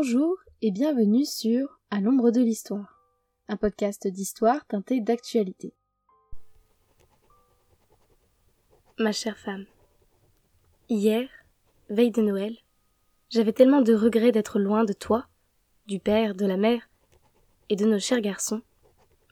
Bonjour 0.00 0.36
et 0.62 0.70
bienvenue 0.70 1.24
sur 1.24 1.80
À 1.90 2.00
l'ombre 2.00 2.30
de 2.30 2.40
l'histoire, 2.40 3.02
un 3.48 3.56
podcast 3.56 4.06
d'histoire 4.06 4.64
teinté 4.66 5.00
d'actualité. 5.00 5.74
Ma 8.96 9.10
chère 9.10 9.36
femme, 9.36 9.66
hier, 10.88 11.28
veille 11.90 12.12
de 12.12 12.22
Noël, 12.22 12.56
j'avais 13.28 13.52
tellement 13.52 13.80
de 13.80 13.92
regrets 13.92 14.30
d'être 14.30 14.60
loin 14.60 14.84
de 14.84 14.92
toi, 14.92 15.26
du 15.88 15.98
père, 15.98 16.36
de 16.36 16.46
la 16.46 16.56
mère 16.56 16.88
et 17.68 17.74
de 17.74 17.84
nos 17.84 17.98
chers 17.98 18.20
garçons, 18.20 18.62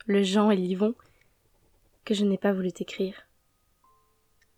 le 0.05 0.21
Jean 0.21 0.51
et 0.51 0.57
l'Yvon, 0.57 0.95
que 2.03 2.13
je 2.13 2.25
n'ai 2.25 2.37
pas 2.37 2.51
voulu 2.51 2.73
t'écrire. 2.73 3.15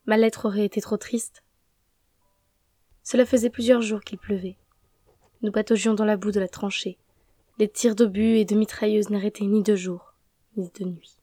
Ma 0.07 0.17
lettre 0.17 0.48
aurait 0.48 0.66
été 0.66 0.81
trop 0.81 0.98
triste. 0.98 1.44
Cela 3.03 3.27
faisait 3.27 3.52
plusieurs 3.52 3.84
jours 3.84 4.02
qu'il 4.02 4.17
pleuvait. 4.17 4.57
Nous 5.41 5.52
pataugions 5.52 5.93
dans 5.93 6.05
la 6.05 6.17
boue 6.17 6.31
de 6.31 6.39
la 6.39 6.49
tranchée. 6.49 6.98
Les 7.59 7.70
tirs 7.70 7.95
d'obus 7.95 8.38
et 8.38 8.45
de 8.45 8.55
mitrailleuses 8.55 9.09
n'arrêtaient 9.09 9.45
ni 9.45 9.63
de 9.63 9.75
jour, 9.75 10.13
ni 10.57 10.70
de 10.77 10.85
nuit. 10.85 11.17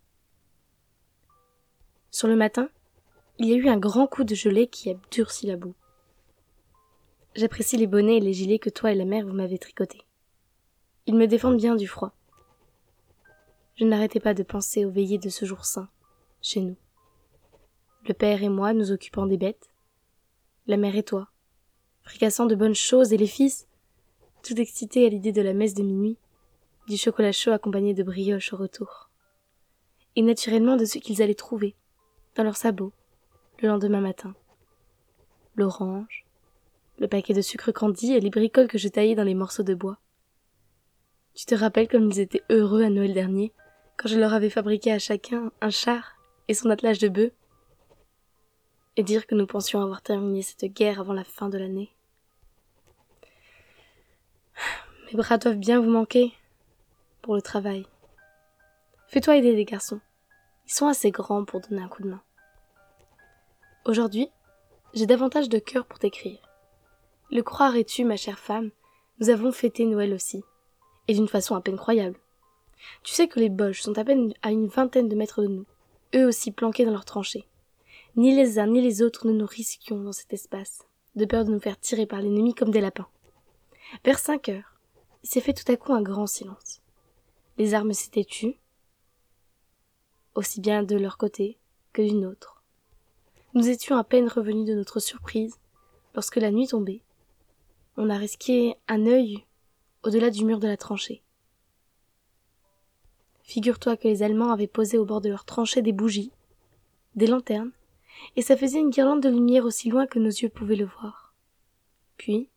Sur 2.11 2.29
le 2.29 2.37
matin, 2.37 2.71
il 3.39 3.47
y 3.47 3.53
a 3.53 3.57
eu 3.57 3.69
un 3.69 3.77
grand 3.77 4.07
coup 4.07 4.25
de 4.25 4.35
gelée 4.35 4.69
qui 4.69 4.91
a 4.91 4.95
durci 5.11 5.47
la 5.47 5.57
boue. 5.57 5.75
J'apprécie 7.35 7.77
les 7.77 7.87
bonnets 7.87 8.17
et 8.17 8.21
les 8.21 8.33
gilets 8.33 8.59
que 8.59 8.71
toi 8.71 8.91
et 8.91 8.95
la 8.95 9.05
mère 9.05 9.27
vous 9.27 9.35
m'avez 9.35 9.59
tricotés. 9.59 10.03
Ils 11.05 11.15
me 11.15 11.27
défendent 11.27 11.59
bien 11.59 11.77
du 11.77 11.87
froid. 11.87 12.15
Je 13.75 13.85
n'arrêtais 13.85 14.21
pas 14.21 14.33
de 14.33 14.43
penser 14.43 14.87
aux 14.87 14.91
veillées 14.91 15.19
de 15.19 15.29
ce 15.29 15.45
jour 15.45 15.67
saint, 15.67 15.91
chez 16.41 16.63
nous. 16.63 16.77
Le 18.09 18.15
père 18.15 18.43
et 18.43 18.49
moi 18.49 18.73
nous 18.73 18.93
occupant 18.93 19.27
des 19.27 19.37
bêtes, 19.37 19.69
la 20.67 20.79
mère 20.79 20.97
et 20.97 21.03
toi, 21.03 21.29
fricassant 22.03 22.47
de 22.47 22.55
bonnes 22.55 22.75
choses 22.75 23.13
et 23.13 23.19
les 23.19 23.27
fils, 23.27 23.67
tout 24.47 24.61
excités 24.61 25.05
à 25.05 25.09
l'idée 25.09 25.33
de 25.33 25.43
la 25.43 25.55
messe 25.55 25.75
de 25.75 25.83
minuit, 25.83 26.17
du 26.87 26.97
chocolat 26.97 27.33
chaud 27.33 27.51
accompagné 27.51 27.95
de 27.95 28.05
brioches 28.05 28.53
au 28.53 28.57
retour. 28.57 29.11
Et 30.15 30.23
naturellement 30.23 30.77
de 30.77 30.85
ce 30.85 30.99
qu'ils 30.99 31.21
allaient 31.21 31.35
trouver, 31.35 31.75
dans 32.37 32.45
leurs 32.45 32.57
sabots, 32.57 32.93
le 33.61 33.69
lendemain 33.69 34.01
matin. 34.01 34.35
L'orange, 35.57 36.25
le 36.99 37.09
paquet 37.09 37.35
de 37.35 37.41
sucre 37.41 37.73
candi 37.73 38.13
et 38.13 38.21
les 38.21 38.31
bricoles 38.31 38.69
que 38.69 38.79
je 38.79 38.87
taillais 38.87 39.17
dans 39.17 39.25
les 39.25 39.35
morceaux 39.35 39.65
de 39.65 39.75
bois. 39.75 39.99
Tu 41.35 41.45
te 41.45 41.55
rappelles 41.55 41.89
comme 41.89 42.11
ils 42.11 42.21
étaient 42.21 42.45
heureux 42.49 42.85
à 42.85 42.91
Noël 42.91 43.15
dernier, 43.15 43.53
quand 43.97 44.09
je 44.09 44.19
leur 44.19 44.33
avais 44.33 44.51
fabriqué 44.51 44.93
à 44.93 45.01
chacun 45.01 45.51
un 45.61 45.71
char 45.71 46.17
et 46.47 46.55
son 46.55 46.71
attelage 46.71 47.01
de 47.01 47.09
bœufs 47.09 47.33
Et 48.97 49.03
dire 49.03 49.27
que 49.27 49.35
nous 49.35 49.47
pensions 49.47 49.83
avoir 49.83 50.03
terminé 50.03 50.43
cette 50.43 50.73
guerre 50.73 51.01
avant 51.01 51.15
la 51.15 51.25
fin 51.25 51.49
de 51.49 51.59
l'année. 51.59 51.91
Mes 55.07 55.17
bras 55.17 55.39
doivent 55.39 55.57
bien 55.57 55.81
vous 55.81 55.91
manquer 55.91 56.33
pour 57.23 57.37
le 57.37 57.43
travail. 57.43 57.87
Fais-toi 59.07 59.37
aider 59.37 59.55
les 59.55 59.65
garçons. 59.65 60.01
Ils 60.67 60.73
sont 60.73 60.89
assez 60.89 61.13
grands 61.13 61.45
pour 61.45 61.61
donner 61.61 61.81
un 61.81 61.89
coup 61.89 62.03
de 62.03 62.09
main. 62.09 62.23
Aujourd'hui, 63.85 64.29
j'ai 64.95 65.07
davantage 65.07 65.49
de 65.49 65.61
cœur 65.61 65.87
pour 65.87 66.01
t'écrire. 66.01 66.41
Le 67.31 67.43
croirais-tu, 67.43 68.05
ma 68.05 68.17
chère 68.17 68.41
femme, 68.41 68.71
nous 69.21 69.31
avons 69.31 69.53
fêté 69.53 69.85
Noël 69.85 70.13
aussi, 70.13 70.43
et 71.07 71.15
d'une 71.15 71.29
façon 71.29 71.55
à 71.55 71.61
peine 71.61 71.77
croyable. 71.77 72.19
Tu 73.05 73.15
sais 73.15 73.29
que 73.29 73.39
les 73.39 73.49
Boches 73.49 73.83
sont 73.83 73.99
à 73.99 74.05
peine 74.05 74.35
à 74.43 74.51
une 74.51 74.67
vingtaine 74.67 75.09
de 75.09 75.15
mètres 75.15 75.43
de 75.43 75.49
nous, 75.49 75.67
eux 76.17 76.27
aussi 76.27 76.51
planqués 76.51 76.85
dans 76.85 76.91
leurs 76.91 77.05
tranchées. 77.05 77.47
Ni 78.17 78.35
les 78.35 78.59
uns 78.59 78.67
ni 78.67 78.81
les 78.81 79.03
autres 79.03 79.29
ne 79.29 79.33
nous 79.33 79.47
risquions 79.47 80.03
dans 80.03 80.13
cet 80.13 80.33
espace, 80.33 80.83
de 81.15 81.25
peur 81.25 81.45
de 81.45 81.53
nous 81.53 81.61
faire 81.61 81.79
tirer 81.79 82.07
par 82.07 82.21
l'ennemi 82.21 82.55
comme 82.55 82.71
des 82.71 82.81
lapins. 82.81 83.09
Vers 84.05 84.19
cinq 84.19 84.49
heures, 84.49 84.76
il 85.27 85.29
s'est 85.29 85.41
fait 85.41 85.55
tout 85.55 85.71
à 85.73 85.77
coup 85.77 85.93
un 85.93 86.03
grand 86.03 86.29
silence. 86.29 86.81
Les 87.59 87.75
armes 87.75 87.93
s'étaient 87.93 88.25
tues, 88.25 88.55
aussi 90.37 90.61
bien 90.61 90.85
de 90.85 90.95
leur 90.95 91.19
côté 91.19 91.59
que 91.93 92.01
du 92.01 92.15
nôtre. 92.15 92.63
Nous 93.53 93.69
étions 93.69 93.97
à 93.97 94.05
peine 94.05 94.29
revenus 94.29 94.69
de 94.69 94.75
notre 94.75 95.01
surprise 95.01 95.59
lorsque 96.15 96.37
la 96.37 96.53
nuit 96.53 96.69
tombait. 96.69 97.03
On 97.97 98.09
a 98.09 98.17
risqué 98.17 98.77
un 98.87 99.05
œil 99.05 99.45
au-delà 100.05 100.31
du 100.31 100.45
mur 100.45 100.61
de 100.61 100.69
la 100.69 100.77
tranchée. 100.77 101.25
Figure-toi 103.43 103.97
que 103.97 104.07
les 104.07 104.23
Allemands 104.23 104.53
avaient 104.53 104.69
posé 104.69 104.97
au 104.97 105.05
bord 105.05 105.23
de 105.23 105.29
leur 105.29 105.45
tranchée 105.45 105.83
des 105.83 105.93
bougies, 105.93 106.31
des 107.17 107.27
lanternes, 107.27 107.73
et 108.37 108.43
ça 108.43 108.57
faisait 108.57 108.79
une 108.79 108.91
guirlande 108.91 109.25
de 109.25 109.29
lumière 109.29 109.65
aussi 109.65 109.91
loin 109.91 110.07
que 110.07 110.21
nos 110.21 110.31
yeux 110.31 110.51
pouvaient 110.51 110.77
le 110.77 110.87
voir. 110.87 111.35
Puis, 112.17 112.49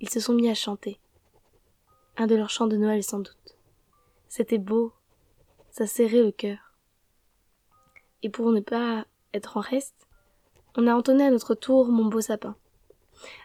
ils 0.00 0.08
se 0.08 0.20
sont 0.20 0.32
mis 0.32 0.48
à 0.48 0.54
chanter 0.54 0.98
un 2.18 2.26
de 2.26 2.34
leurs 2.34 2.50
chants 2.50 2.66
de 2.66 2.76
Noël 2.76 3.02
sans 3.02 3.20
doute. 3.20 3.56
C'était 4.28 4.58
beau, 4.58 4.92
ça 5.70 5.86
serrait 5.86 6.22
le 6.22 6.32
cœur. 6.32 6.74
Et 8.22 8.28
pour 8.28 8.50
ne 8.50 8.60
pas 8.60 9.06
être 9.32 9.56
en 9.56 9.60
reste, 9.60 10.08
on 10.76 10.88
a 10.88 10.94
entonné 10.94 11.24
à 11.24 11.30
notre 11.30 11.54
tour 11.54 11.88
mon 11.88 12.06
beau 12.06 12.20
sapin. 12.20 12.56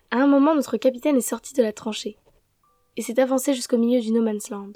À 0.09 0.17
un 0.17 0.27
moment, 0.27 0.55
notre 0.55 0.77
capitaine 0.77 1.17
est 1.17 1.21
sorti 1.21 1.53
de 1.53 1.61
la 1.61 1.71
tranchée 1.71 2.17
et 2.97 3.03
s'est 3.03 3.19
avancé 3.19 3.53
jusqu'au 3.53 3.77
milieu 3.77 4.01
du 4.01 4.11
No 4.11 4.23
Man's 4.23 4.49
Land. 4.49 4.73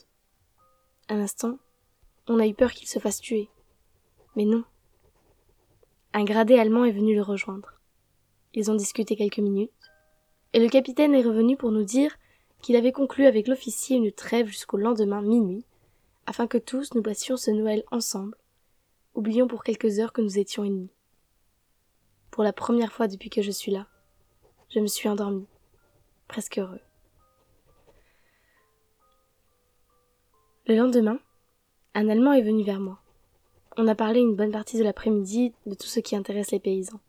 Un 1.09 1.19
instant, 1.19 1.57
on 2.27 2.39
a 2.39 2.47
eu 2.47 2.53
peur 2.53 2.71
qu'il 2.71 2.87
se 2.87 2.99
fasse 2.99 3.19
tuer. 3.19 3.49
Mais 4.35 4.45
non. 4.45 4.63
Un 6.13 6.23
gradé 6.23 6.57
allemand 6.57 6.85
est 6.85 6.91
venu 6.91 7.15
le 7.15 7.23
rejoindre. 7.23 7.73
Ils 8.53 8.69
ont 8.69 8.75
discuté 8.75 9.15
quelques 9.15 9.39
minutes, 9.39 9.71
et 10.53 10.59
le 10.59 10.69
capitaine 10.69 11.15
est 11.15 11.23
revenu 11.23 11.57
pour 11.57 11.71
nous 11.71 11.83
dire 11.83 12.15
qu'il 12.67 12.75
avait 12.75 12.91
conclu 12.91 13.25
avec 13.25 13.47
l'officier 13.47 13.95
une 13.95 14.11
trêve 14.11 14.47
jusqu'au 14.47 14.75
lendemain 14.75 15.21
minuit, 15.21 15.63
afin 16.25 16.47
que 16.47 16.57
tous 16.57 16.93
nous 16.95 17.01
passions 17.01 17.37
ce 17.37 17.49
Noël 17.49 17.85
ensemble, 17.91 18.35
oublions 19.15 19.47
pour 19.47 19.63
quelques 19.63 19.99
heures 19.99 20.11
que 20.11 20.19
nous 20.19 20.37
étions 20.37 20.65
ennemis. 20.65 20.91
Pour 22.29 22.43
la 22.43 22.51
première 22.51 22.91
fois 22.91 23.07
depuis 23.07 23.29
que 23.29 23.41
je 23.41 23.51
suis 23.51 23.71
là, 23.71 23.87
je 24.69 24.81
me 24.81 24.87
suis 24.87 25.07
endormi, 25.07 25.47
presque 26.27 26.57
heureux. 26.57 26.81
Le 30.65 30.75
lendemain, 30.75 31.19
un 31.93 32.09
Allemand 32.09 32.33
est 32.33 32.41
venu 32.41 32.63
vers 32.63 32.81
moi. 32.81 32.99
On 33.77 33.87
a 33.87 33.95
parlé 33.95 34.19
une 34.19 34.35
bonne 34.35 34.51
partie 34.51 34.77
de 34.77 34.83
l'après-midi 34.83 35.53
de 35.65 35.73
tout 35.73 35.87
ce 35.87 36.01
qui 36.01 36.17
intéresse 36.17 36.51
les 36.51 36.59
paysans. 36.59 36.99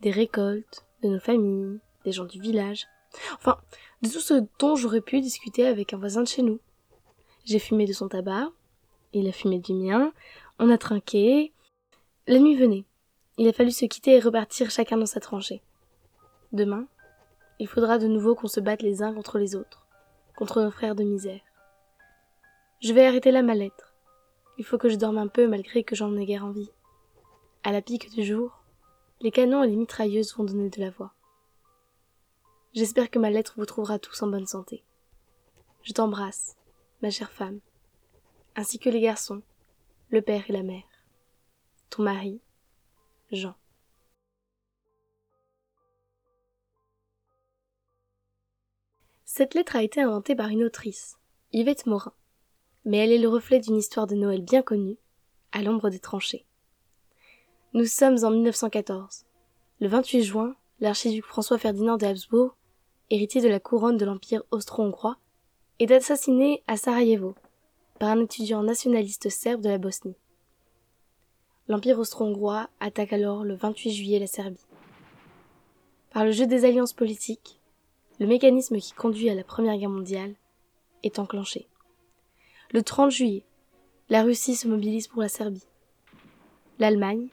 Des 0.00 0.10
récoltes, 0.10 0.84
de 1.04 1.10
nos 1.10 1.20
familles, 1.20 1.78
des 2.04 2.10
gens 2.10 2.24
du 2.24 2.40
village, 2.40 2.88
Enfin, 3.34 3.58
de 4.02 4.08
tout 4.08 4.20
ce 4.20 4.44
dont 4.58 4.76
j'aurais 4.76 5.00
pu 5.00 5.20
discuter 5.20 5.66
avec 5.66 5.92
un 5.92 5.98
voisin 5.98 6.22
de 6.22 6.28
chez 6.28 6.42
nous. 6.42 6.60
J'ai 7.44 7.58
fumé 7.58 7.86
de 7.86 7.92
son 7.92 8.08
tabac, 8.08 8.50
il 9.12 9.28
a 9.28 9.32
fumé 9.32 9.58
du 9.58 9.74
mien, 9.74 10.12
on 10.58 10.70
a 10.70 10.78
trinqué. 10.78 11.52
La 12.26 12.38
nuit 12.38 12.54
venait. 12.54 12.84
Il 13.38 13.48
a 13.48 13.52
fallu 13.52 13.70
se 13.70 13.86
quitter 13.86 14.16
et 14.16 14.20
repartir 14.20 14.70
chacun 14.70 14.96
dans 14.96 15.06
sa 15.06 15.20
tranchée. 15.20 15.62
Demain, 16.52 16.86
il 17.58 17.66
faudra 17.66 17.98
de 17.98 18.06
nouveau 18.06 18.34
qu'on 18.34 18.48
se 18.48 18.60
batte 18.60 18.82
les 18.82 19.02
uns 19.02 19.12
contre 19.14 19.38
les 19.38 19.56
autres, 19.56 19.86
contre 20.36 20.62
nos 20.62 20.70
frères 20.70 20.94
de 20.94 21.04
misère. 21.04 21.40
Je 22.80 22.92
vais 22.92 23.06
arrêter 23.06 23.30
là 23.30 23.42
ma 23.42 23.54
lettre. 23.54 23.94
Il 24.58 24.64
faut 24.64 24.78
que 24.78 24.88
je 24.88 24.96
dorme 24.96 25.18
un 25.18 25.28
peu 25.28 25.46
malgré 25.48 25.84
que 25.84 25.94
j'en 25.94 26.16
ai 26.16 26.24
guère 26.24 26.44
envie. 26.44 26.70
À 27.62 27.72
la 27.72 27.82
pique 27.82 28.10
du 28.10 28.24
jour, 28.24 28.62
les 29.20 29.30
canons 29.30 29.62
et 29.62 29.68
les 29.68 29.76
mitrailleuses 29.76 30.34
vont 30.34 30.44
donner 30.44 30.70
de 30.70 30.80
la 30.80 30.90
voix. 30.90 31.12
J'espère 32.72 33.10
que 33.10 33.18
ma 33.18 33.30
lettre 33.30 33.54
vous 33.56 33.66
trouvera 33.66 33.98
tous 33.98 34.22
en 34.22 34.28
bonne 34.28 34.46
santé. 34.46 34.84
Je 35.82 35.92
t'embrasse, 35.92 36.56
ma 37.02 37.10
chère 37.10 37.32
femme, 37.32 37.58
ainsi 38.54 38.78
que 38.78 38.88
les 38.88 39.00
garçons, 39.00 39.42
le 40.10 40.22
père 40.22 40.44
et 40.48 40.52
la 40.52 40.62
mère. 40.62 40.84
Ton 41.88 42.04
mari, 42.04 42.40
Jean. 43.32 43.56
Cette 49.24 49.54
lettre 49.54 49.74
a 49.74 49.82
été 49.82 50.00
inventée 50.00 50.36
par 50.36 50.48
une 50.48 50.62
autrice, 50.62 51.18
Yvette 51.52 51.86
Morin, 51.86 52.12
mais 52.84 52.98
elle 52.98 53.10
est 53.10 53.18
le 53.18 53.28
reflet 53.28 53.58
d'une 53.58 53.76
histoire 53.76 54.06
de 54.06 54.14
Noël 54.14 54.42
bien 54.42 54.62
connue, 54.62 54.98
à 55.50 55.62
l'ombre 55.62 55.90
des 55.90 55.98
tranchées. 55.98 56.46
Nous 57.72 57.86
sommes 57.86 58.24
en 58.24 58.30
1914. 58.30 59.24
Le 59.80 59.88
28 59.88 60.22
juin, 60.22 60.54
l'archiduc 60.78 61.24
François 61.24 61.58
Ferdinand 61.58 61.96
de 61.96 62.06
héritier 63.10 63.40
de 63.40 63.48
la 63.48 63.60
couronne 63.60 63.96
de 63.96 64.04
l'Empire 64.04 64.42
austro-hongrois, 64.50 65.18
est 65.80 65.90
assassiné 65.90 66.62
à 66.66 66.76
Sarajevo 66.76 67.34
par 67.98 68.10
un 68.10 68.20
étudiant 68.20 68.62
nationaliste 68.62 69.28
serbe 69.28 69.60
de 69.60 69.68
la 69.68 69.78
Bosnie. 69.78 70.16
L'Empire 71.68 71.98
austro-hongrois 71.98 72.68
attaque 72.80 73.12
alors 73.12 73.44
le 73.44 73.54
28 73.54 73.92
juillet 73.92 74.18
la 74.18 74.26
Serbie. 74.26 74.64
Par 76.10 76.24
le 76.24 76.32
jeu 76.32 76.46
des 76.46 76.64
alliances 76.64 76.92
politiques, 76.92 77.60
le 78.18 78.26
mécanisme 78.26 78.78
qui 78.78 78.92
conduit 78.92 79.30
à 79.30 79.34
la 79.34 79.44
Première 79.44 79.76
Guerre 79.76 79.90
mondiale 79.90 80.34
est 81.02 81.18
enclenché. 81.18 81.66
Le 82.72 82.82
30 82.82 83.10
juillet, 83.10 83.44
la 84.08 84.22
Russie 84.22 84.56
se 84.56 84.68
mobilise 84.68 85.08
pour 85.08 85.22
la 85.22 85.28
Serbie. 85.28 85.66
L'Allemagne, 86.78 87.28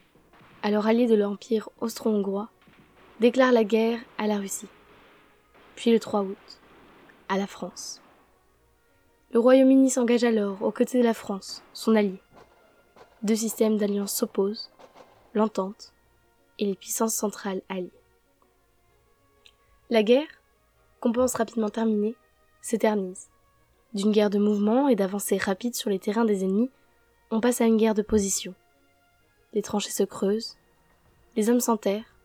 alors 0.64 0.88
alliée 0.88 1.08
de 1.08 1.16
l'Empire 1.16 1.70
austro-hongrois, 1.82 2.50
déclare 3.20 3.52
la 3.52 3.64
guerre 3.64 4.00
à 4.18 4.28
la 4.28 4.38
Russie 4.38 4.68
puis 5.78 5.92
le 5.92 6.00
3 6.00 6.24
août, 6.24 6.60
à 7.30 7.38
la 7.38 7.46
France. 7.46 8.02
Le 9.32 9.40
Royaume-Uni 9.40 9.92
s'engage 9.92 10.24
alors 10.24 10.64
aux 10.64 10.72
côtés 10.72 10.98
de 10.98 11.04
la 11.04 11.14
France, 11.14 11.64
son 11.72 11.96
allié. 11.96 12.20
Deux 13.22 13.36
systèmes 13.36 13.78
d'alliance 13.78 14.12
s'opposent, 14.12 14.72
l'entente 15.36 15.94
et 16.58 16.66
les 16.66 16.76
puissances 16.76 17.14
centrales 17.14 17.62
alliées. 17.70 17.92
La 19.92 20.02
guerre, 20.02 20.28
qu'on 21.00 21.12
pense 21.12 21.36
rapidement 21.36 21.70
terminée, 21.70 22.16
s'éternise. 22.62 23.30
D'une 23.94 24.12
guerre 24.12 24.32
de 24.32 24.40
mouvement 24.40 24.88
et 24.88 24.96
d'avancée 24.96 25.38
rapide 25.38 25.76
sur 25.76 25.92
les 25.92 26.00
terrains 26.00 26.26
des 26.26 26.44
ennemis, 26.44 26.72
on 27.30 27.40
passe 27.40 27.62
à 27.62 27.66
une 27.66 27.78
guerre 27.78 27.94
de 27.94 28.02
position. 28.02 28.56
Les 29.54 29.62
tranchées 29.62 29.92
se 29.92 30.04
creusent, 30.04 30.58
les 31.36 31.52
hommes 31.52 31.60
s'enterrent, 31.60 32.16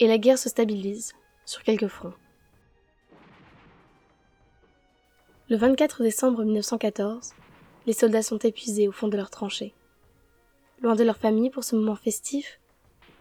et 0.00 0.08
la 0.08 0.16
guerre 0.16 0.38
se 0.38 0.48
stabilise 0.48 1.12
sur 1.44 1.62
quelques 1.62 1.88
fronts. 1.88 2.14
Le 5.48 5.56
24 5.56 6.02
décembre 6.02 6.42
1914, 6.42 7.34
les 7.86 7.92
soldats 7.92 8.24
sont 8.24 8.38
épuisés 8.38 8.88
au 8.88 8.92
fond 8.92 9.06
de 9.06 9.16
leurs 9.16 9.30
tranchées. 9.30 9.74
Loin 10.82 10.96
de 10.96 11.04
leur 11.04 11.18
famille 11.18 11.50
pour 11.50 11.62
ce 11.62 11.76
moment 11.76 11.94
festif, 11.94 12.58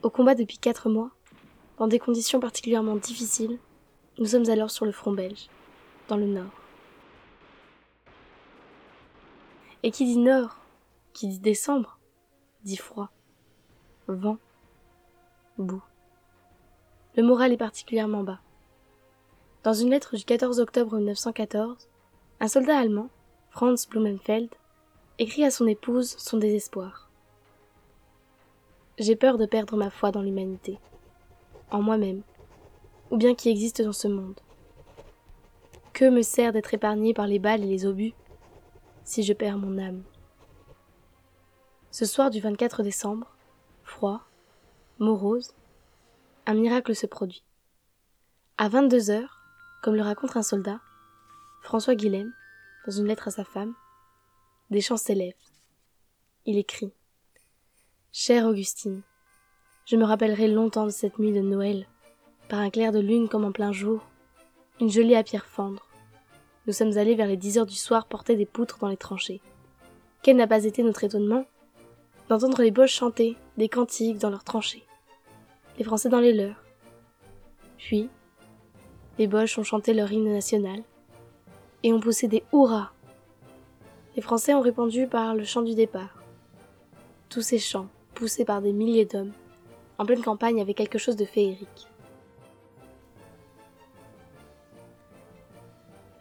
au 0.01 0.09
combat 0.09 0.33
depuis 0.33 0.57
quatre 0.57 0.89
mois, 0.89 1.11
dans 1.77 1.87
des 1.87 1.99
conditions 1.99 2.39
particulièrement 2.39 2.95
difficiles, 2.95 3.59
nous 4.17 4.25
sommes 4.25 4.49
alors 4.49 4.71
sur 4.71 4.85
le 4.85 4.91
front 4.91 5.11
belge, 5.11 5.49
dans 6.07 6.17
le 6.17 6.25
nord. 6.25 6.49
Et 9.83 9.91
qui 9.91 10.05
dit 10.05 10.17
nord, 10.17 10.57
qui 11.13 11.27
dit 11.27 11.39
décembre, 11.39 11.99
dit 12.63 12.77
froid, 12.77 13.11
vent, 14.07 14.39
boue. 15.59 15.83
Le 17.15 17.21
moral 17.21 17.51
est 17.51 17.57
particulièrement 17.57 18.23
bas. 18.23 18.39
Dans 19.61 19.73
une 19.73 19.91
lettre 19.91 20.15
du 20.15 20.25
14 20.25 20.59
octobre 20.59 20.97
1914, 20.97 21.87
un 22.39 22.47
soldat 22.47 22.77
allemand, 22.77 23.09
Franz 23.49 23.87
Blumenfeld, 23.89 24.49
écrit 25.19 25.45
à 25.45 25.51
son 25.51 25.67
épouse 25.67 26.15
son 26.17 26.37
désespoir. 26.37 27.09
J'ai 28.97 29.15
peur 29.15 29.37
de 29.37 29.45
perdre 29.45 29.77
ma 29.77 29.89
foi 29.89 30.11
dans 30.11 30.21
l'humanité, 30.21 30.77
en 31.71 31.81
moi-même, 31.81 32.21
ou 33.11 33.17
bien 33.17 33.35
qui 33.35 33.49
existe 33.49 33.81
dans 33.81 33.93
ce 33.93 34.07
monde. 34.07 34.39
Que 35.93 36.09
me 36.09 36.21
sert 36.21 36.51
d'être 36.51 36.73
épargné 36.73 37.13
par 37.13 37.27
les 37.27 37.39
balles 37.39 37.63
et 37.63 37.67
les 37.67 37.85
obus 37.85 38.13
si 39.05 39.23
je 39.23 39.33
perds 39.33 39.57
mon 39.57 39.77
âme? 39.77 40.03
Ce 41.91 42.05
soir 42.05 42.29
du 42.29 42.41
24 42.41 42.83
décembre, 42.83 43.33
froid, 43.83 44.21
morose, 44.99 45.53
un 46.45 46.55
miracle 46.55 46.93
se 46.93 47.05
produit. 47.05 47.43
À 48.57 48.67
22 48.67 49.09
heures, 49.09 49.41
comme 49.81 49.95
le 49.95 50.01
raconte 50.01 50.35
un 50.35 50.43
soldat, 50.43 50.79
François 51.65 51.95
Guilhem, 51.95 52.31
dans 52.85 52.91
une 52.91 53.07
lettre 53.07 53.27
à 53.27 53.31
sa 53.31 53.43
femme, 53.43 53.73
des 54.69 54.81
chants 54.81 54.97
s'élèvent. 54.97 55.33
Il 56.45 56.59
écrit 56.59 56.93
Chère 58.11 58.45
Augustine, 58.45 59.01
je 59.87 59.95
me 59.95 60.05
rappellerai 60.05 60.47
longtemps 60.47 60.85
de 60.85 60.91
cette 60.91 61.17
nuit 61.17 61.31
de 61.31 61.41
Noël, 61.41 61.87
par 62.49 62.59
un 62.59 62.69
clair 62.69 62.91
de 62.91 62.99
lune 62.99 63.27
comme 63.27 63.45
en 63.45 63.51
plein 63.51 63.71
jour, 63.71 64.05
une 64.79 64.91
gelée 64.91 65.15
à 65.15 65.23
pierre 65.23 65.47
fendre. 65.47 65.87
Nous 66.67 66.73
sommes 66.73 66.99
allés 66.99 67.15
vers 67.15 67.25
les 67.25 67.35
dix 67.35 67.57
heures 67.57 67.65
du 67.65 67.73
soir 67.73 68.05
porter 68.05 68.35
des 68.35 68.45
poutres 68.45 68.77
dans 68.77 68.89
les 68.89 68.95
tranchées. 68.95 69.41
Quel 70.21 70.37
n'a 70.37 70.45
pas 70.45 70.65
été 70.65 70.83
notre 70.83 71.03
étonnement 71.03 71.47
d'entendre 72.29 72.61
les 72.61 72.69
Boches 72.69 72.93
chanter 72.93 73.37
des 73.57 73.69
cantiques 73.69 74.19
dans 74.19 74.29
leurs 74.29 74.43
tranchées, 74.43 74.85
les 75.79 75.83
Français 75.83 76.09
dans 76.09 76.19
les 76.19 76.33
leurs. 76.33 76.63
Puis, 77.79 78.07
les 79.17 79.25
Boches 79.25 79.57
ont 79.57 79.63
chanté 79.63 79.95
leur 79.95 80.11
hymne 80.11 80.31
national, 80.31 80.83
et 81.85 81.93
ont 81.93 81.99
poussé 81.99 82.27
des 82.27 82.43
hurrahs. 82.51 82.91
Les 84.15 84.21
Français 84.23 84.55
ont 84.55 84.61
répondu 84.61 85.05
par 85.05 85.35
le 85.35 85.43
chant 85.43 85.61
du 85.61 85.75
départ. 85.75 86.23
Tous 87.29 87.43
ces 87.43 87.59
chants, 87.59 87.89
poussés 88.15 88.43
par 88.43 88.63
des 88.63 88.73
milliers 88.73 89.05
d'hommes, 89.05 89.33
en 89.99 90.05
pleine 90.05 90.23
campagne 90.23 90.59
avaient 90.59 90.73
quelque 90.73 90.97
chose 90.97 91.15
de 91.15 91.25
féerique. 91.25 91.87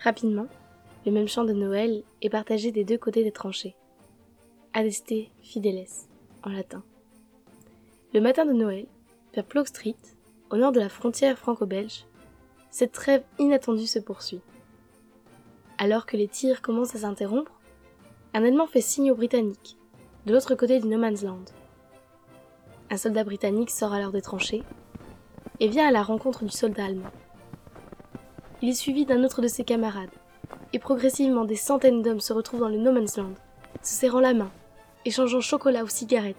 Rapidement, 0.00 0.49
le 1.06 1.12
même 1.12 1.28
chant 1.28 1.44
de 1.44 1.55
Noël 1.55 2.02
est 2.20 2.28
partagé 2.28 2.70
des 2.70 2.84
deux 2.84 2.99
côtés 2.99 3.25
des 3.25 3.32
tranchées. 3.32 3.75
Adeste 4.75 5.14
Fideles, 5.40 5.87
en 6.43 6.50
latin. 6.50 6.82
Le 8.12 8.20
matin 8.20 8.44
de 8.44 8.52
Noël, 8.52 8.87
vers 9.32 9.46
Plough 9.46 9.66
Street, 9.66 9.96
au 10.50 10.58
nord 10.58 10.72
de 10.72 10.81
la 10.81 10.90
frontière 10.90 11.38
franco-belge, 11.38 12.05
cette 12.70 12.93
trêve 12.93 13.25
inattendue 13.38 13.87
se 13.87 13.99
poursuit. 13.99 14.43
Alors 15.79 16.06
que 16.06 16.17
les 16.17 16.29
tirs 16.29 16.62
commencent 16.62 16.94
à 16.94 17.00
s'interrompre, 17.00 17.53
un 18.32 18.44
Allemand 18.44 18.67
fait 18.67 18.81
signe 18.81 19.11
aux 19.11 19.17
Britanniques, 19.17 19.76
de 20.26 20.32
l'autre 20.32 20.55
côté 20.55 20.79
du 20.79 20.87
No 20.87 20.99
Man's 20.99 21.23
Land. 21.23 21.44
Un 22.91 22.97
soldat 22.97 23.25
britannique 23.25 23.71
sort 23.71 23.93
alors 23.93 24.12
des 24.12 24.23
tranchées 24.23 24.62
et 25.61 25.69
vient 25.69 25.88
à 25.88 25.91
la 25.91 26.03
rencontre 26.03 26.44
du 26.44 26.50
soldat 26.50 26.85
allemand. 26.85 27.11
Il 28.62 28.69
est 28.69 28.75
suivi 28.75 29.05
d'un 29.05 29.25
autre 29.25 29.43
de 29.43 29.49
ses 29.49 29.65
camarades, 29.65 30.11
et 30.73 30.79
progressivement 30.79 31.44
des 31.44 31.56
centaines 31.56 32.03
d'hommes 32.03 32.21
se 32.21 32.32
retrouvent 32.32 32.61
dans 32.61 32.69
le 32.69 32.79
No 32.79 32.93
Man's 32.93 33.17
Land, 33.17 33.35
se 33.82 33.94
serrant 33.94 34.21
la 34.21 34.35
main, 34.35 34.50
échangeant 35.05 35.41
chocolat 35.41 35.85
ou 35.85 35.88
cigarettes. 35.88 36.37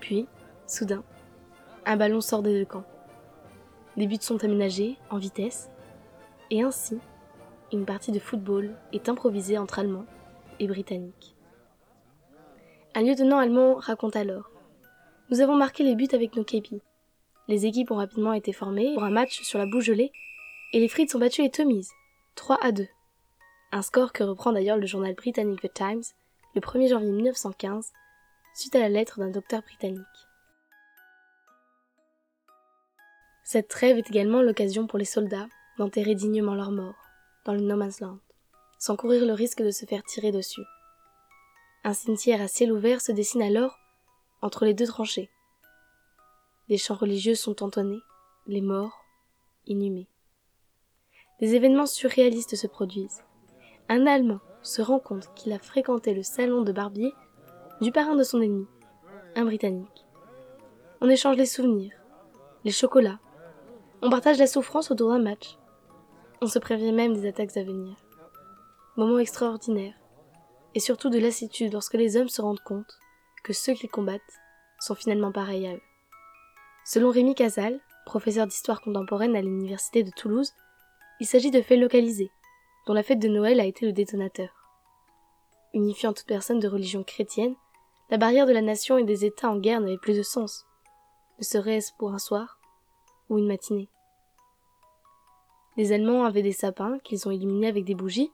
Puis, 0.00 0.26
soudain, 0.66 1.02
un 1.84 1.96
ballon 1.96 2.20
sort 2.20 2.42
des 2.42 2.58
deux 2.58 2.64
camps. 2.64 2.84
Les 3.96 4.06
buts 4.06 4.18
sont 4.20 4.42
aménagés, 4.44 4.96
en 5.10 5.18
vitesse, 5.18 5.68
et 6.50 6.62
ainsi, 6.62 6.98
une 7.72 7.86
partie 7.86 8.12
de 8.12 8.18
football 8.18 8.74
est 8.92 9.08
improvisée 9.08 9.58
entre 9.58 9.78
Allemands 9.78 10.06
et 10.60 10.66
Britanniques. 10.66 11.34
Un 12.94 13.02
lieutenant 13.02 13.38
allemand 13.38 13.74
raconte 13.74 14.16
alors 14.16 14.50
Nous 15.30 15.40
avons 15.40 15.56
marqué 15.56 15.82
les 15.82 15.94
buts 15.94 16.08
avec 16.12 16.36
nos 16.36 16.44
képis. 16.44 16.82
Les 17.48 17.66
équipes 17.66 17.90
ont 17.90 17.96
rapidement 17.96 18.34
été 18.34 18.52
formées 18.52 18.94
pour 18.94 19.04
un 19.04 19.10
match 19.10 19.42
sur 19.42 19.58
la 19.58 19.66
boue 19.66 19.80
gelée 19.80 20.12
et 20.72 20.80
les 20.80 20.88
frites 20.88 21.14
ont 21.14 21.18
battu 21.18 21.42
les 21.42 21.50
Tommies, 21.50 21.88
3 22.34 22.58
à 22.62 22.72
2. 22.72 22.86
Un 23.72 23.82
score 23.82 24.12
que 24.12 24.22
reprend 24.22 24.52
d'ailleurs 24.52 24.76
le 24.76 24.86
journal 24.86 25.14
britannique 25.14 25.62
The 25.62 25.72
Times 25.72 26.02
le 26.54 26.60
1er 26.60 26.90
janvier 26.90 27.10
1915 27.10 27.92
suite 28.54 28.76
à 28.76 28.80
la 28.80 28.90
lettre 28.90 29.18
d'un 29.18 29.30
docteur 29.30 29.62
britannique. 29.62 30.04
Cette 33.44 33.68
trêve 33.68 33.96
est 33.96 34.08
également 34.10 34.42
l'occasion 34.42 34.86
pour 34.86 34.98
les 34.98 35.04
soldats 35.06 35.48
d'enterrer 35.78 36.14
dignement 36.14 36.54
leurs 36.54 36.70
morts 36.70 37.01
dans 37.44 37.54
le 37.54 37.60
No 37.60 37.76
Man's 37.76 38.00
Land, 38.00 38.18
sans 38.78 38.96
courir 38.96 39.24
le 39.24 39.32
risque 39.32 39.62
de 39.62 39.70
se 39.70 39.86
faire 39.86 40.02
tirer 40.04 40.32
dessus. 40.32 40.64
Un 41.84 41.94
cimetière 41.94 42.40
à 42.40 42.48
ciel 42.48 42.72
ouvert 42.72 43.00
se 43.00 43.12
dessine 43.12 43.42
alors 43.42 43.78
entre 44.40 44.64
les 44.64 44.74
deux 44.74 44.86
tranchées. 44.86 45.30
Des 46.68 46.78
chants 46.78 46.94
religieux 46.94 47.34
sont 47.34 47.62
entonnés, 47.62 48.00
les 48.46 48.60
morts 48.60 49.04
inhumés. 49.66 50.08
Des 51.40 51.54
événements 51.54 51.86
surréalistes 51.86 52.56
se 52.56 52.66
produisent. 52.66 53.24
Un 53.88 54.06
Allemand 54.06 54.40
se 54.62 54.80
rend 54.80 55.00
compte 55.00 55.32
qu'il 55.34 55.52
a 55.52 55.58
fréquenté 55.58 56.14
le 56.14 56.22
salon 56.22 56.62
de 56.62 56.72
barbier 56.72 57.12
du 57.80 57.90
parrain 57.90 58.14
de 58.14 58.22
son 58.22 58.40
ennemi, 58.40 58.66
un 59.34 59.44
Britannique. 59.44 60.06
On 61.00 61.08
échange 61.08 61.36
les 61.36 61.46
souvenirs, 61.46 61.94
les 62.64 62.70
chocolats, 62.70 63.18
on 64.02 64.10
partage 64.10 64.38
la 64.38 64.46
souffrance 64.46 64.90
autour 64.90 65.10
d'un 65.10 65.18
match. 65.18 65.58
On 66.44 66.48
se 66.48 66.58
prévient 66.58 66.90
même 66.90 67.14
des 67.14 67.28
attaques 67.28 67.56
à 67.56 67.62
venir. 67.62 67.94
Moment 68.96 69.20
extraordinaire, 69.20 69.94
et 70.74 70.80
surtout 70.80 71.08
de 71.08 71.20
lassitude 71.20 71.72
lorsque 71.72 71.94
les 71.94 72.16
hommes 72.16 72.28
se 72.28 72.42
rendent 72.42 72.64
compte 72.64 72.98
que 73.44 73.52
ceux 73.52 73.74
qu'ils 73.74 73.92
combattent 73.92 74.20
sont 74.80 74.96
finalement 74.96 75.30
pareils 75.30 75.68
à 75.68 75.74
eux. 75.76 75.82
Selon 76.84 77.12
Rémi 77.12 77.36
Casal, 77.36 77.78
professeur 78.06 78.48
d'histoire 78.48 78.80
contemporaine 78.80 79.36
à 79.36 79.40
l'université 79.40 80.02
de 80.02 80.10
Toulouse, 80.10 80.52
il 81.20 81.28
s'agit 81.28 81.52
de 81.52 81.62
faits 81.62 81.78
localisés, 81.78 82.32
dont 82.88 82.92
la 82.92 83.04
fête 83.04 83.20
de 83.20 83.28
Noël 83.28 83.60
a 83.60 83.64
été 83.64 83.86
le 83.86 83.92
détonateur. 83.92 84.48
Unifiant 85.74 86.12
toute 86.12 86.26
personne 86.26 86.58
de 86.58 86.66
religion 86.66 87.04
chrétienne, 87.04 87.54
la 88.10 88.16
barrière 88.16 88.46
de 88.46 88.52
la 88.52 88.62
nation 88.62 88.98
et 88.98 89.04
des 89.04 89.24
États 89.24 89.48
en 89.48 89.58
guerre 89.58 89.80
n'avait 89.80 89.96
plus 89.96 90.18
de 90.18 90.24
sens, 90.24 90.66
ne 91.38 91.44
serait-ce 91.44 91.92
pour 92.00 92.12
un 92.12 92.18
soir 92.18 92.58
ou 93.28 93.38
une 93.38 93.46
matinée. 93.46 93.88
Les 95.76 95.92
Allemands 95.92 96.24
avaient 96.24 96.42
des 96.42 96.52
sapins 96.52 96.98
qu'ils 96.98 97.26
ont 97.26 97.30
illuminés 97.30 97.68
avec 97.68 97.84
des 97.84 97.94
bougies 97.94 98.30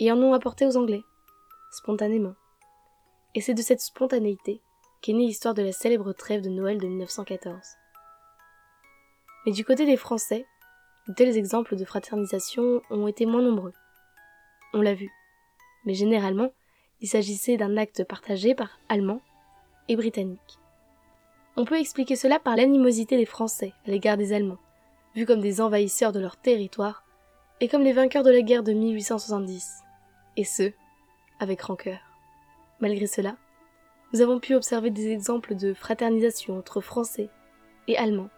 et 0.00 0.12
en 0.12 0.18
ont 0.18 0.34
apporté 0.34 0.66
aux 0.66 0.76
Anglais, 0.76 1.02
spontanément. 1.72 2.34
Et 3.34 3.40
c'est 3.40 3.54
de 3.54 3.62
cette 3.62 3.80
spontanéité 3.80 4.60
qu'est 5.00 5.12
née 5.12 5.26
l'histoire 5.26 5.54
de 5.54 5.62
la 5.62 5.72
célèbre 5.72 6.12
trêve 6.12 6.42
de 6.42 6.50
Noël 6.50 6.78
de 6.78 6.86
1914. 6.86 7.58
Mais 9.46 9.52
du 9.52 9.64
côté 9.64 9.86
des 9.86 9.96
Français, 9.96 10.46
de 11.08 11.12
tels 11.12 11.36
exemples 11.36 11.76
de 11.76 11.84
fraternisation 11.84 12.80
ont 12.90 13.06
été 13.06 13.26
moins 13.26 13.42
nombreux. 13.42 13.74
On 14.72 14.80
l'a 14.80 14.94
vu. 14.94 15.10
Mais 15.84 15.94
généralement, 15.94 16.52
il 17.00 17.08
s'agissait 17.08 17.56
d'un 17.56 17.76
acte 17.76 18.04
partagé 18.04 18.54
par 18.54 18.78
Allemands 18.88 19.20
et 19.88 19.96
Britanniques. 19.96 20.58
On 21.56 21.64
peut 21.64 21.78
expliquer 21.78 22.16
cela 22.16 22.38
par 22.38 22.56
l'animosité 22.56 23.16
des 23.16 23.26
Français 23.26 23.74
à 23.86 23.90
l'égard 23.90 24.16
des 24.16 24.32
Allemands, 24.32 24.58
vus 25.14 25.26
comme 25.26 25.40
des 25.40 25.60
envahisseurs 25.60 26.12
de 26.12 26.20
leur 26.20 26.36
territoire, 26.36 27.04
et 27.60 27.68
comme 27.68 27.82
les 27.82 27.92
vainqueurs 27.92 28.24
de 28.24 28.30
la 28.30 28.42
guerre 28.42 28.62
de 28.62 28.72
1870, 28.72 29.82
et 30.36 30.44
ce, 30.44 30.72
avec 31.38 31.62
rancœur. 31.62 31.98
Malgré 32.80 33.06
cela, 33.06 33.36
nous 34.12 34.20
avons 34.20 34.40
pu 34.40 34.54
observer 34.54 34.90
des 34.90 35.10
exemples 35.10 35.54
de 35.54 35.74
fraternisation 35.74 36.58
entre 36.58 36.80
Français 36.80 37.28
et 37.88 37.96
Allemands, 37.96 38.30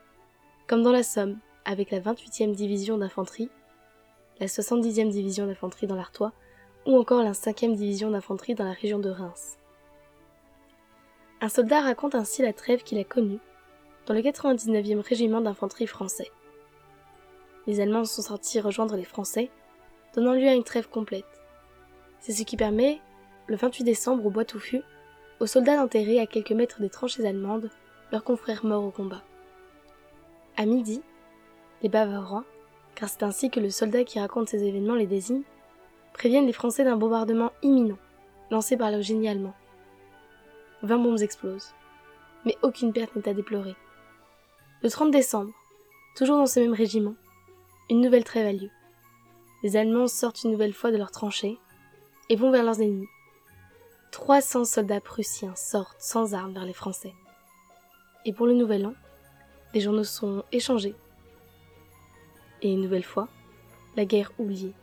comme 0.67 0.83
dans 0.83 0.93
la 0.93 1.03
Somme 1.03 1.39
avec 1.65 1.91
la 1.91 2.01
28e 2.01 2.55
division 2.55 2.99
d'infanterie, 2.99 3.51
la 4.41 4.47
70e 4.47 5.11
division 5.11 5.47
d'infanterie 5.47 5.87
dans 5.87 5.97
l'Artois, 5.97 6.33
ou 6.87 6.97
encore 6.97 7.23
la 7.23 7.33
5e 7.33 7.75
division 7.75 8.11
d'infanterie 8.11 8.55
dans 8.55 8.65
la 8.65 8.73
région 8.73 8.99
de 8.99 9.11
Reims. 9.11 9.59
Un 11.41 11.49
soldat 11.49 11.81
raconte 11.83 12.15
ainsi 12.15 12.43
la 12.43 12.53
trêve 12.53 12.83
qu'il 12.83 12.99
a 12.99 13.05
connue 13.05 13.41
dans 14.07 14.15
le 14.15 14.21
99e 14.21 15.01
régiment 15.01 15.41
d'infanterie 15.41 15.87
français. 15.87 16.31
Les 17.67 17.81
Allemands 17.81 18.05
sont 18.05 18.23
sortis 18.23 18.61
rejoindre 18.61 18.97
les 18.97 19.05
Français, 19.05 19.51
donnant 20.15 20.33
lieu 20.33 20.49
à 20.49 20.55
une 20.55 20.65
trêve 20.65 20.89
complète. 20.89 21.25
C'est 22.21 22.33
ce 22.33 22.45
qui 22.45 22.57
permet, 22.57 23.01
le 23.49 23.57
28 23.57 23.85
décembre 23.85 24.25
au 24.27 24.31
bois 24.31 24.45
touffu, 24.45 24.83
aux 25.41 25.47
soldats 25.47 25.77
d'enterrer 25.77 26.21
à 26.21 26.27
quelques 26.27 26.53
mètres 26.53 26.81
des 26.81 26.89
tranchées 26.89 27.27
allemandes 27.27 27.71
leurs 28.13 28.25
confrères 28.25 28.65
morts 28.65 28.85
au 28.85 28.91
combat. 28.91 29.23
À 30.57 30.65
midi, 30.65 31.03
les 31.83 31.89
Bavarois, 31.89 32.45
car 32.95 33.09
c'est 33.09 33.23
ainsi 33.23 33.51
que 33.51 33.61
le 33.61 33.71
soldat 33.71 34.05
qui 34.05 34.21
raconte 34.21 34.49
ces 34.49 34.65
événements 34.65 34.95
les 34.95 35.07
désigne, 35.07 35.43
préviennent 36.15 36.47
les 36.47 36.53
Français 36.53 36.85
d'un 36.85 36.97
bombardement 36.97 37.53
imminent, 37.63 37.99
lancé 38.51 38.77
par 38.77 38.91
le 38.91 39.03
génie 39.03 39.29
allemand. 39.29 39.55
Vingt 40.83 40.99
bombes 40.99 41.21
explosent, 41.21 41.75
mais 42.45 42.57
aucune 42.63 42.93
perte 42.93 43.15
n'est 43.17 43.29
à 43.29 43.35
déplorer. 43.35 43.75
Le 44.83 44.89
30 44.89 45.11
décembre, 45.11 45.53
toujours 46.17 46.39
dans 46.39 46.47
ce 46.47 46.61
même 46.61 46.73
régiment, 46.73 47.15
une 47.89 48.01
nouvelle 48.01 48.25
trêve 48.25 48.47
a. 48.47 48.67
Les 49.63 49.77
Allemands 49.77 50.09
sortent 50.09 50.43
une 50.43 50.51
nouvelle 50.51 50.73
fois 50.73 50.91
de 50.91 50.97
leurs 50.97 51.13
tranchées 51.13 51.59
et 52.29 52.37
vont 52.37 52.51
vers 52.51 52.65
leurs 52.65 52.81
ennemis. 52.81 53.09
300 54.11 54.65
soldats 54.65 55.01
prussiens 55.01 55.55
sortent 55.55 56.01
sans 56.01 56.35
armes 56.35 56.53
vers 56.53 56.65
les 56.65 56.73
Français. 56.73 57.15
Et 58.25 58.33
pour 58.33 58.47
le 58.47 58.55
nouvel 58.55 58.87
an, 58.87 58.95
les 59.73 59.81
journaux 59.81 60.05
sont 60.05 60.43
échangés. 60.51 60.95
Et 62.63 62.73
une 62.73 62.81
nouvelle 62.81 63.05
fois, 63.05 63.29
la 63.97 64.05
guerre 64.05 64.33
oubliée. 64.39 64.75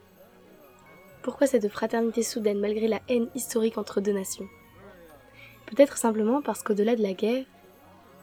Pourquoi 1.24 1.48
cette 1.48 1.68
fraternité 1.68 2.24
soudaine 2.24 2.60
malgré 2.60 2.88
la 2.88 3.02
haine 3.10 3.30
historique 3.36 3.78
entre 3.78 4.02
deux 4.02 4.14
nations? 4.14 4.48
Peut-être 5.66 5.98
simplement 5.98 6.42
parce 6.42 6.64
qu'au-delà 6.64 6.96
de 6.96 7.04
la 7.04 7.14
guerre, 7.14 7.46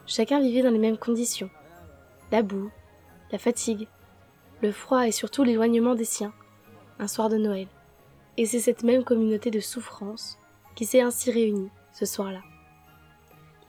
chacun 0.07 0.39
vivait 0.39 0.63
dans 0.63 0.71
les 0.71 0.79
mêmes 0.79 0.97
conditions. 0.97 1.49
La 2.31 2.41
boue, 2.41 2.71
la 3.31 3.37
fatigue, 3.37 3.87
le 4.61 4.71
froid 4.71 5.07
et 5.07 5.11
surtout 5.11 5.43
l'éloignement 5.43 5.95
des 5.95 6.05
siens, 6.05 6.33
un 6.99 7.07
soir 7.07 7.29
de 7.29 7.37
Noël. 7.37 7.67
Et 8.37 8.45
c'est 8.45 8.59
cette 8.59 8.83
même 8.83 9.03
communauté 9.03 9.51
de 9.51 9.59
souffrance 9.59 10.37
qui 10.75 10.85
s'est 10.85 11.01
ainsi 11.01 11.31
réunie 11.31 11.69
ce 11.93 12.05
soir-là. 12.05 12.41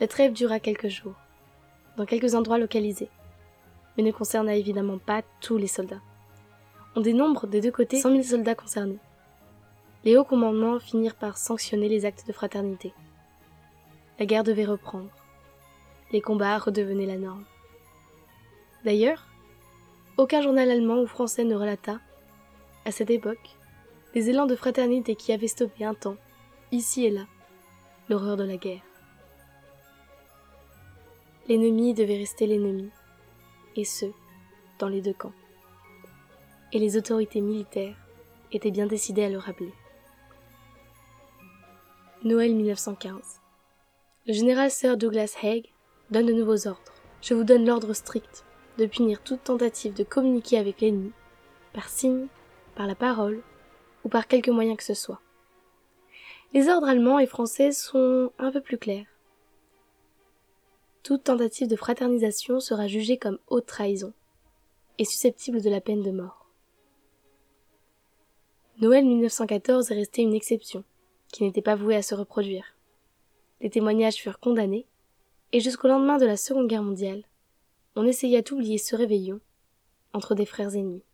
La 0.01 0.09
trêve 0.09 0.33
dura 0.33 0.61
quelques 0.61 0.89
jours, 0.89 1.17
dans 1.97 2.07
quelques 2.07 2.35
endroits 2.35 2.59
localisés, 2.59 3.11
mais 3.97 4.03
ne 4.03 4.13
concerna 4.13 4.55
évidemment 4.55 4.99
pas 4.99 5.23
tous 5.41 5.57
les 5.57 5.67
soldats. 5.67 6.03
On 6.95 7.01
dénombre 7.01 7.47
des 7.47 7.61
deux 7.61 7.73
côtés 7.73 8.01
100 8.01 8.11
000 8.11 8.23
soldats 8.23 8.55
concernés 8.55 8.99
les 10.05 10.17
hauts 10.17 10.25
commandements 10.25 10.81
finirent 10.81 11.15
par 11.15 11.39
sanctionner 11.39 11.89
les 11.89 12.05
actes 12.05 12.27
de 12.27 12.33
fraternité. 12.33 12.93
La 14.19 14.27
guerre 14.27 14.45
devait 14.45 14.65
reprendre. 14.65 15.11
Les 16.11 16.21
combats 16.21 16.59
redevenaient 16.59 17.07
la 17.07 17.19
norme. 17.19 17.45
D'ailleurs, 18.85 19.27
aucun 20.19 20.43
journal 20.43 20.71
allemand 20.71 21.01
ou 21.01 21.07
français 21.07 21.45
ne 21.45 21.55
relata, 21.55 21.99
à 22.85 22.91
cette 22.91 23.11
époque, 23.11 23.57
les 24.15 24.29
élans 24.29 24.47
de 24.47 24.57
fraternité 24.57 25.15
qui 25.17 25.33
avaient 25.33 25.49
stoppé 25.49 25.85
un 25.85 25.95
temps, 25.95 26.17
ici 26.71 27.07
et 27.07 27.11
là, 27.11 27.27
l'horreur 28.09 28.37
de 28.37 28.45
la 28.45 28.57
guerre. 28.57 28.83
L'ennemi 31.49 31.95
devait 31.95 32.19
rester 32.19 32.47
l'ennemi, 32.47 32.91
et 33.75 33.85
ce, 33.85 34.07
dans 34.79 34.89
les 34.89 35.01
deux 35.01 35.15
camps. 35.15 35.33
Et 36.73 36.79
les 36.79 36.97
autorités 36.97 37.41
militaires 37.41 37.97
étaient 38.53 38.71
bien 38.71 38.87
décidées 38.87 39.25
à 39.25 39.31
le 39.31 39.39
rappeler. 39.39 39.73
Noël 42.23 42.55
1915. 42.55 43.41
Le 44.27 44.33
général 44.33 44.71
Sir 44.71 44.97
Douglas 44.97 45.37
Haig 45.43 45.65
donne 46.11 46.27
de 46.27 46.33
nouveaux 46.33 46.69
ordres. 46.69 46.81
Je 47.23 47.35
vous 47.35 47.45
donne 47.45 47.67
l'ordre 47.67 47.95
strict 47.95 48.45
de 48.79 48.87
punir 48.87 49.23
toute 49.23 49.45
tentative 49.45 49.95
de 49.95 50.05
communiquer 50.05 50.59
avec 50.59 50.81
l'ennemi, 50.81 51.13
par 51.73 51.89
signe, 51.89 52.27
par 52.75 52.87
la 52.87 52.95
parole, 52.95 53.43
ou 54.05 54.09
par 54.09 54.27
quelque 54.27 54.51
moyen 54.51 54.77
que 54.77 54.85
ce 54.85 54.95
soit. 54.95 55.21
Les 56.53 56.69
ordres 56.69 56.89
allemands 56.89 57.19
et 57.19 57.27
français 57.27 57.73
sont 57.73 58.33
un 58.39 58.51
peu 58.51 58.61
plus 58.61 58.79
clairs. 58.79 59.07
Toute 61.03 61.25
tentative 61.25 61.69
de 61.69 61.77
fraternisation 61.77 62.61
sera 62.61 62.87
jugée 62.87 63.17
comme 63.17 63.39
haute 63.49 63.67
trahison 63.67 64.13
et 64.99 65.05
susceptible 65.05 65.63
de 65.63 65.71
la 65.71 65.81
peine 65.81 66.03
de 66.03 66.11
mort. 66.11 66.47
Noël 68.81 69.05
1914 69.05 69.91
est 69.91 69.95
resté 69.95 70.23
une 70.23 70.35
exception 70.35 70.85
qui 71.33 71.45
n'était 71.45 71.63
pas 71.63 71.75
voué 71.75 71.97
à 71.97 72.03
se 72.03 72.15
reproduire. 72.15 72.77
Les 73.61 73.71
témoignages 73.71 74.17
furent 74.17 74.41
condamnés, 74.41 74.87
et 75.53 75.61
jusqu'au 75.61 75.89
lendemain 75.89 76.19
de 76.19 76.27
la 76.27 76.37
Seconde 76.37 76.69
Guerre 76.69 76.83
mondiale, 76.83 77.25
on 77.95 78.07
essaya 78.07 78.43
d'oublier 78.43 78.79
ce 78.79 78.97
réveillon 78.97 79.41
entre 80.13 80.35
des 80.35 80.47
frères 80.47 80.75
ennemis. 80.75 81.05